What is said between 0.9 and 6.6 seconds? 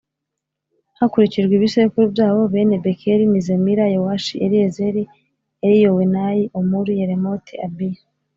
hakurikijwe ibisekuru byabo Bene Bekeri ni Zemira Yowashi Eliyezeri Eliyowenayi